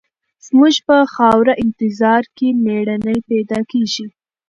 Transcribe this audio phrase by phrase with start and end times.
[0.47, 4.07] زموږ په خاوره انتظار کې مېړني پیدا کېږي.